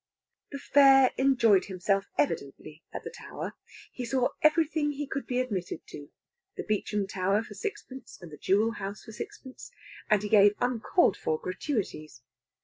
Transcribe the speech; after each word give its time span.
The 0.51 0.57
fare 0.57 1.11
enjoyed 1.15 1.65
himself 1.65 2.05
evidently 2.17 2.81
at 2.91 3.03
the 3.03 3.11
Tower. 3.11 3.53
He 3.91 4.03
saw 4.03 4.29
everything 4.41 4.93
he 4.93 5.05
could 5.05 5.27
be 5.27 5.39
admitted 5.39 5.85
to 5.89 6.09
the 6.57 6.63
Beauchamp 6.63 7.09
Tower 7.09 7.43
for 7.43 7.53
sixpence, 7.53 8.17
and 8.19 8.31
the 8.31 8.37
Jewel 8.37 8.71
house 8.71 9.03
for 9.03 9.11
sixpence. 9.11 9.69
And 10.09 10.23
he 10.23 10.29
gave 10.29 10.55
uncalled 10.59 11.17
for 11.17 11.37
gratuities. 11.37 12.23